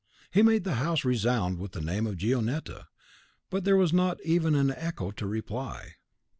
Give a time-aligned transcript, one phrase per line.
[0.31, 2.87] He made the house resound with the name of Gionetta,
[3.51, 5.93] but there was not even an echo to reply.